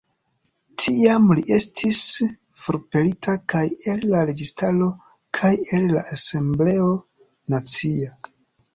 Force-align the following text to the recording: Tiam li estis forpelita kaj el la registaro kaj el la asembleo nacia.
Tiam 0.83 1.27
li 1.39 1.43
estis 1.57 1.99
forpelita 2.65 3.37
kaj 3.55 3.63
el 3.93 4.09
la 4.15 4.25
registaro 4.33 4.91
kaj 5.41 5.55
el 5.81 5.89
la 5.97 6.07
asembleo 6.19 6.93
nacia. 7.57 8.15